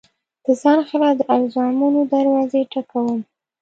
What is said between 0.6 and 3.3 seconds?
ځان خلاف د الزامونو دروازې ټک وم